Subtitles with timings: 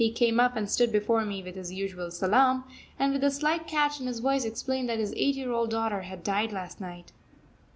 [0.03, 2.63] He came up and stood before me with his usual salaam,
[2.97, 6.01] and with a slight catch in his voice explained that his eight year old daughter
[6.01, 7.11] had died last night.